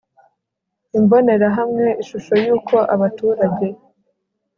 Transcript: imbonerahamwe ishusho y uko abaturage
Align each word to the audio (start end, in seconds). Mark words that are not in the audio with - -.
imbonerahamwe 0.99 1.85
ishusho 2.01 2.33
y 2.45 2.47
uko 2.55 2.75
abaturage 2.95 3.67